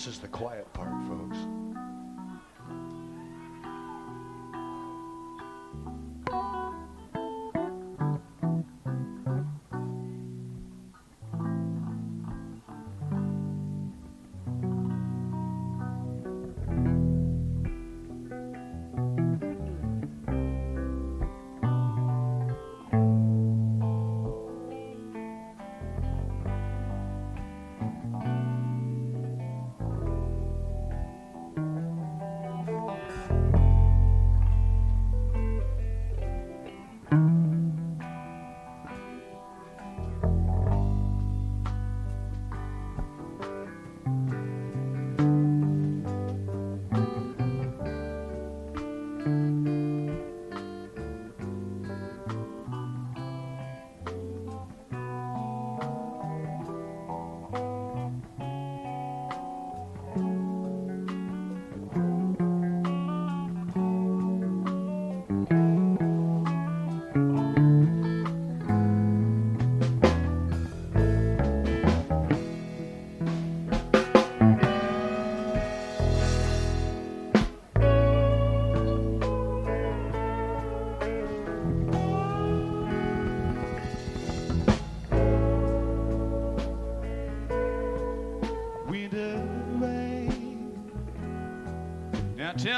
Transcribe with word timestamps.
This 0.00 0.14
is 0.14 0.18
the 0.18 0.28
quiet 0.28 0.72
part, 0.72 0.94
folks. 1.08 1.69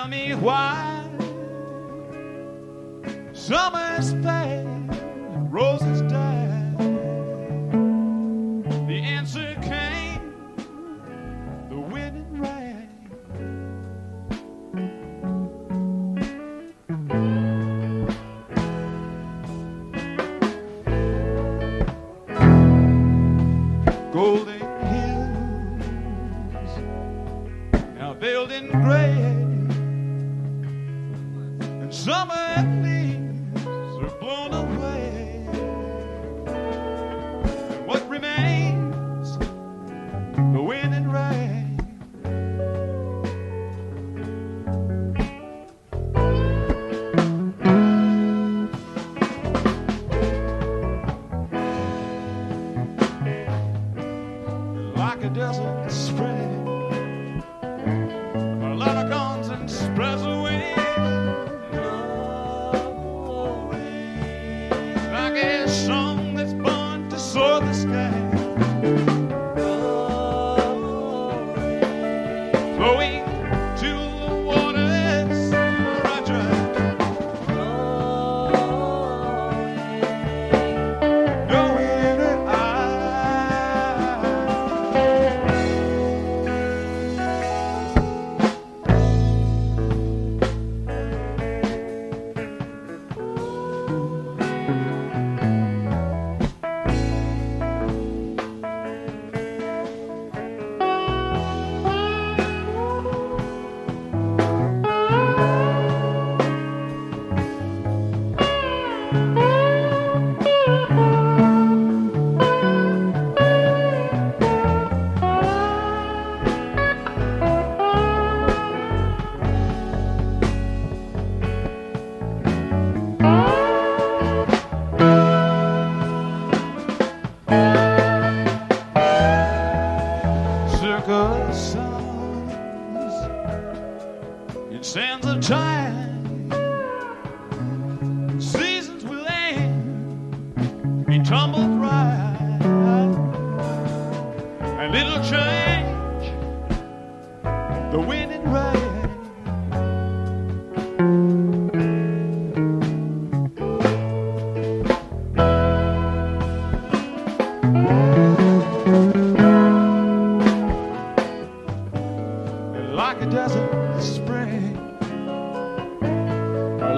tell 0.03 0.09
me 0.09 0.35
why. 0.35 0.82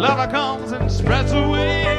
lover 0.09 0.31
comes 0.31 0.73
and 0.73 0.93
spreads 0.93 1.33
away. 1.33 1.94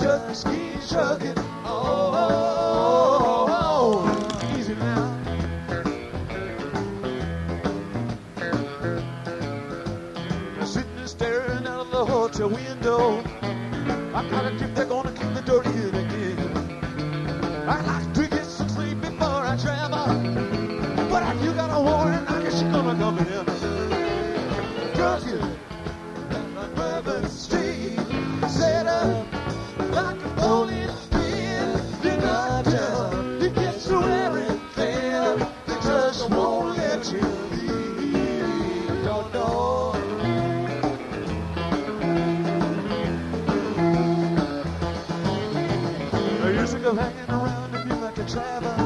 Just 0.00 0.46
keep 0.46 0.80
chugging. 0.88 1.49
Travel. 48.32 48.79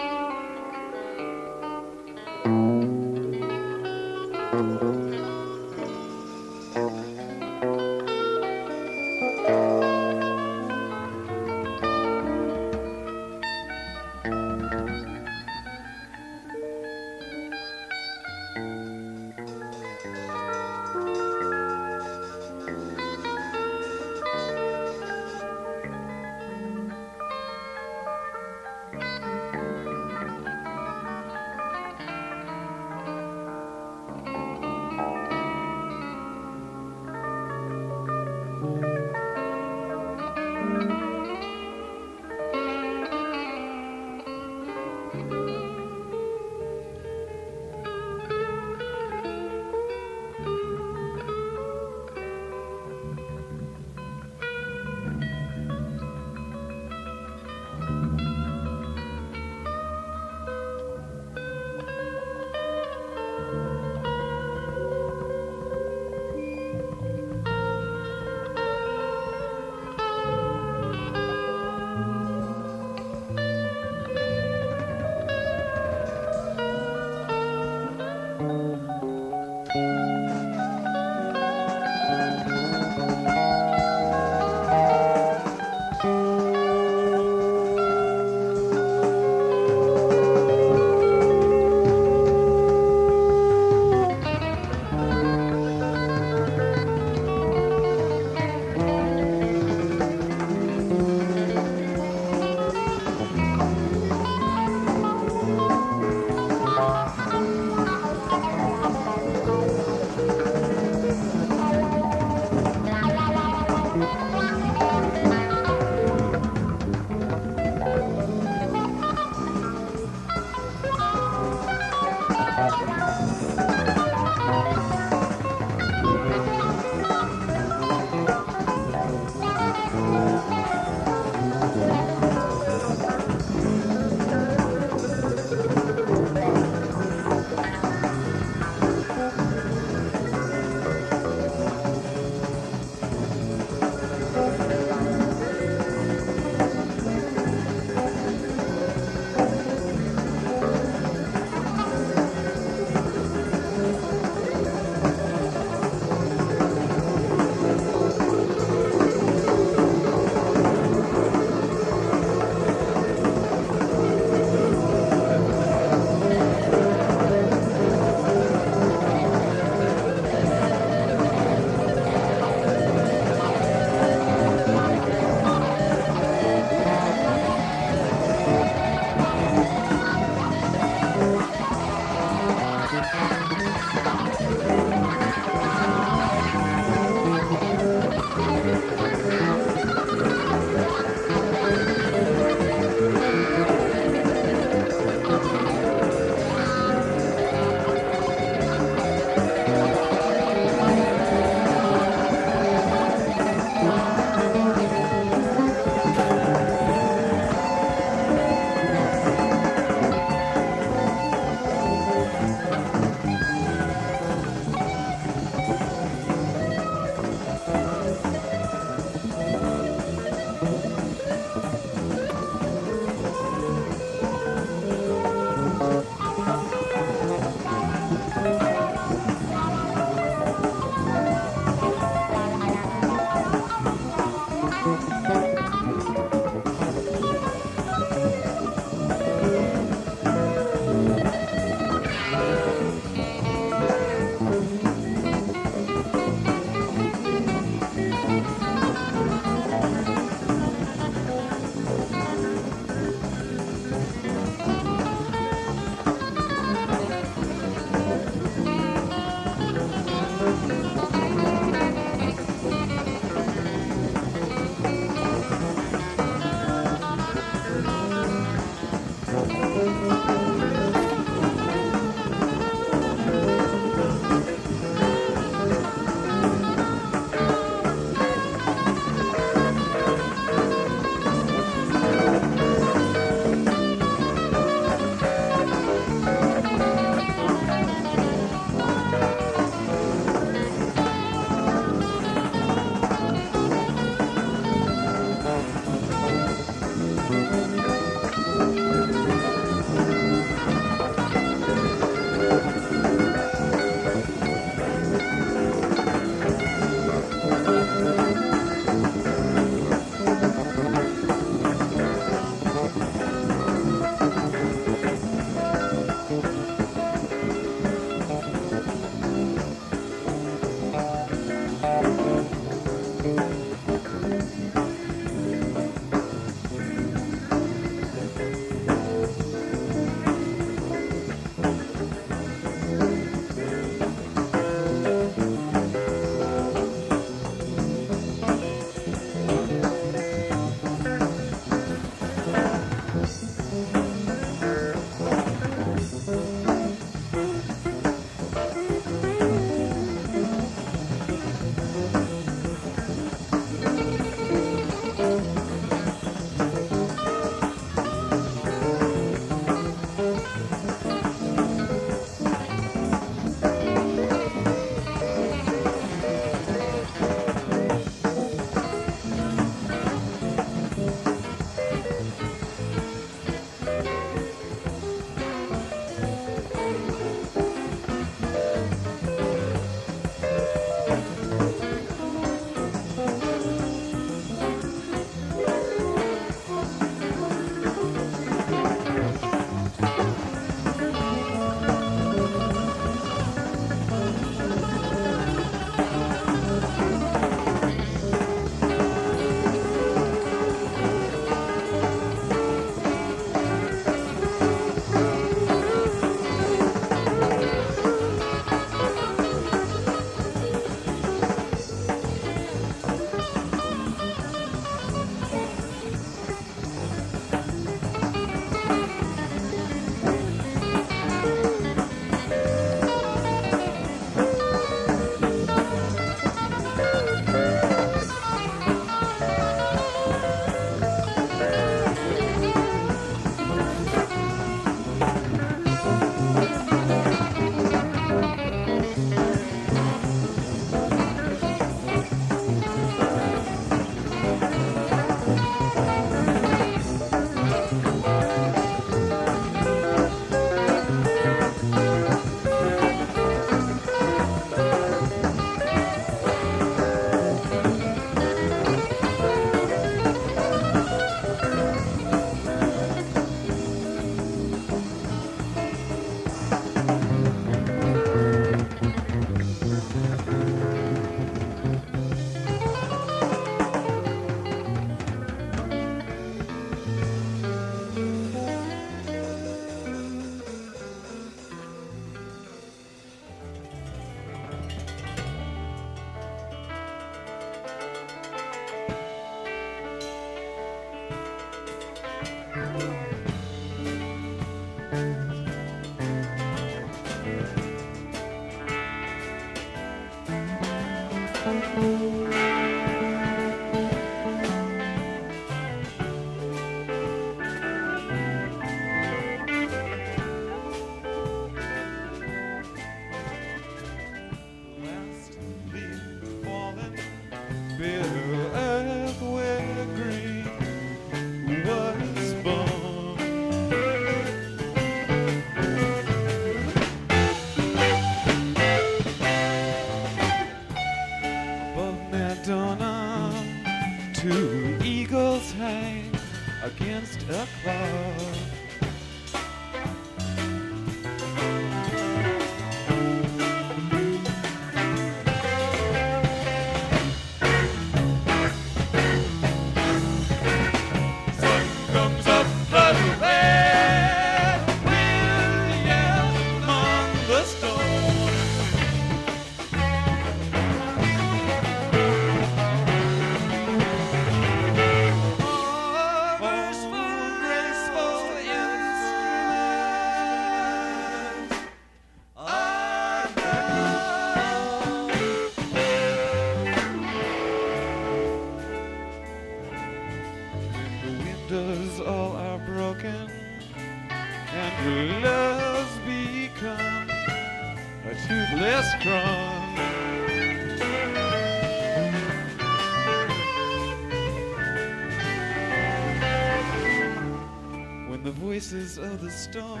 Voices 598.90 599.18
of 599.18 599.40
the 599.40 599.50
storm 599.50 600.00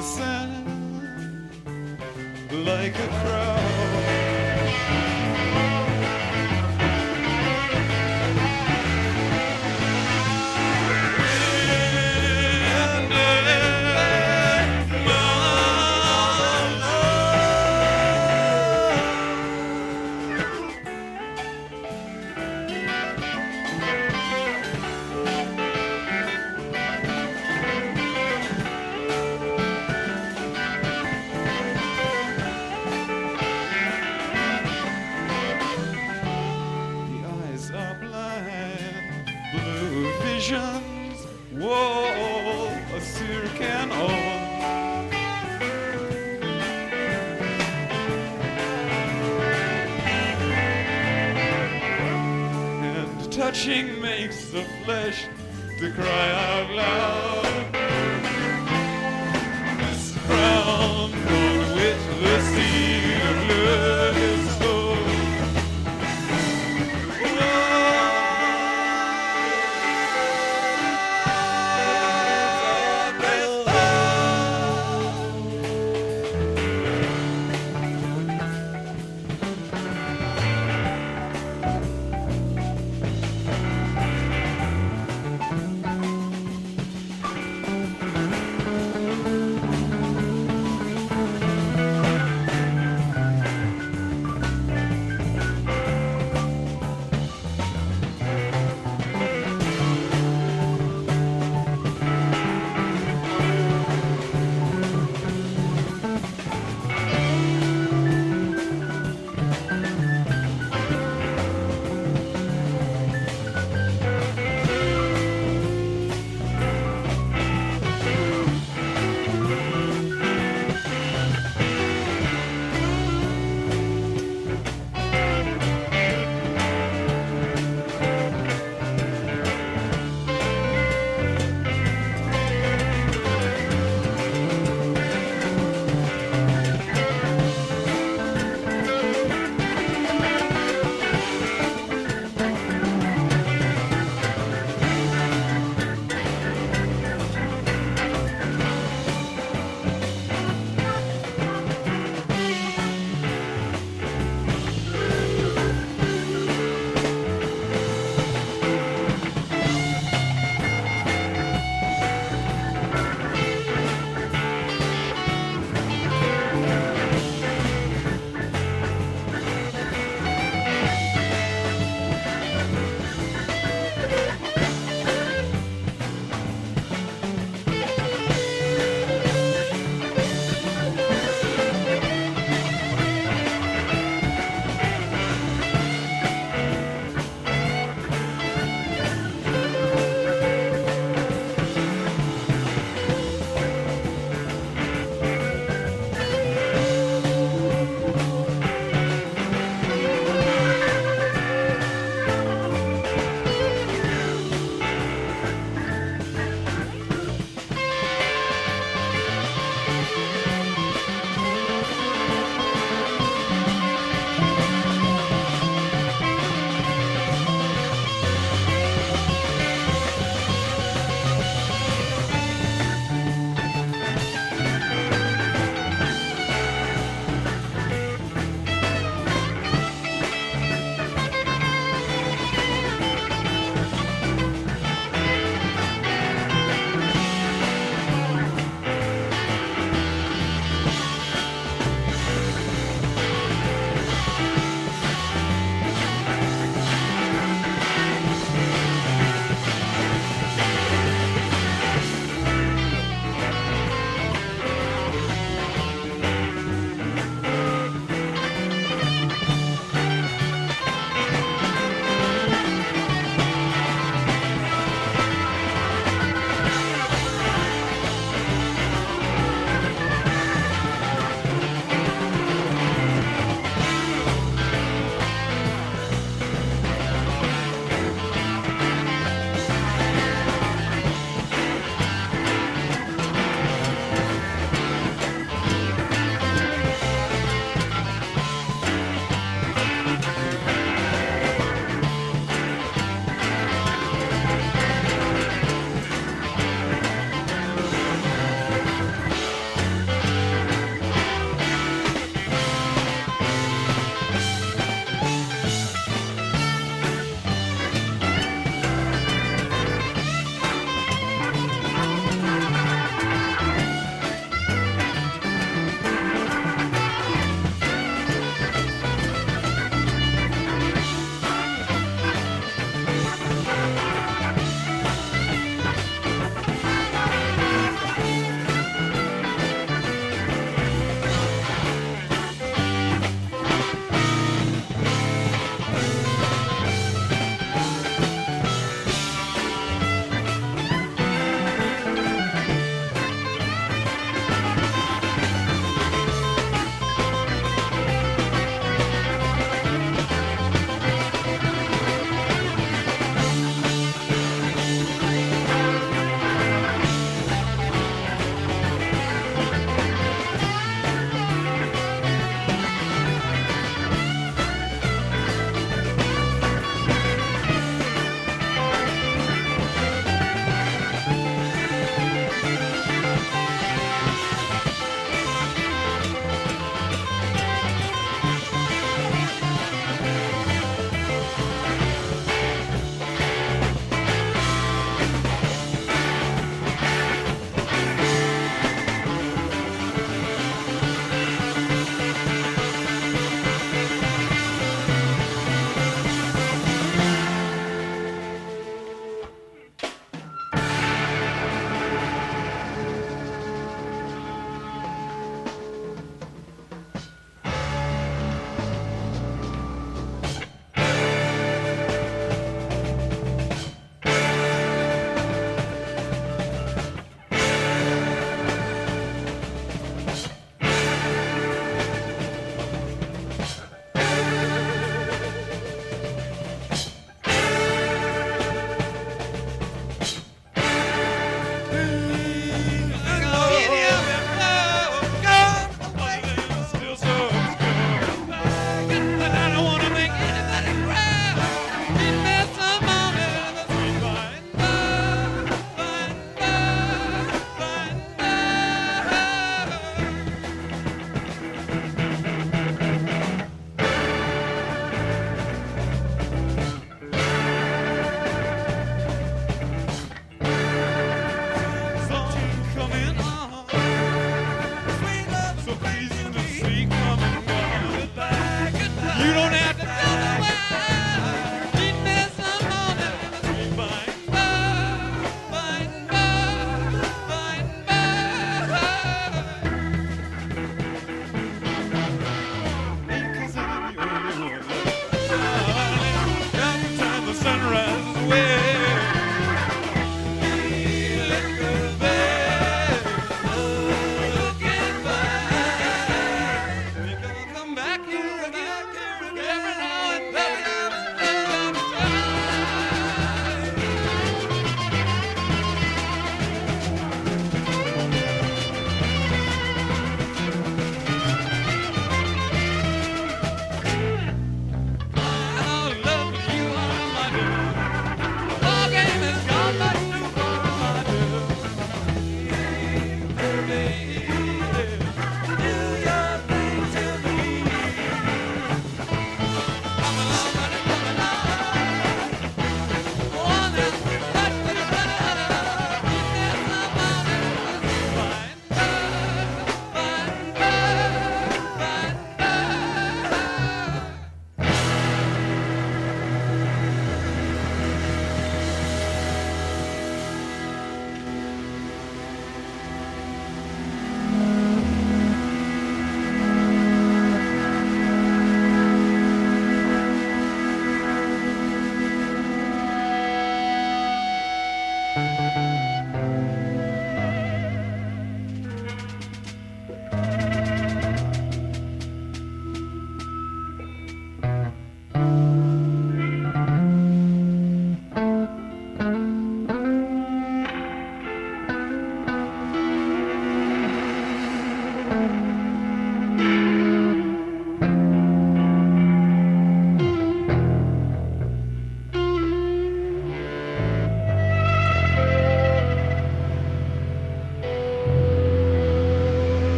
sound 0.00 1.50
like 2.64 2.94
a 2.94 3.08
crowd. 3.08 3.39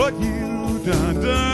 What 0.00 0.18
you 0.18 0.78
done 0.82 1.20
done. 1.20 1.49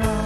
Coming 0.00 0.21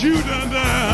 what 0.00 0.87